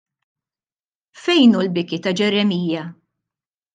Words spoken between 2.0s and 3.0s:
ta' Ġeremija!